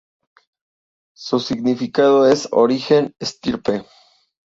[1.15, 3.85] Su significado es "origen, estirpe".